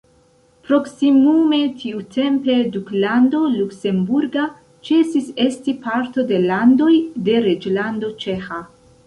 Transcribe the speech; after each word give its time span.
Proksimume 0.67 1.59
tiutempe 1.81 2.55
Duklando 2.77 3.41
luksemburga 3.57 4.47
ĉesis 4.89 5.29
esti 5.45 5.77
parto 5.85 6.27
de 6.33 6.41
landoj 6.49 6.91
de 7.31 7.39
Reĝlando 7.51 8.13
ĉeĥa. 8.27 8.61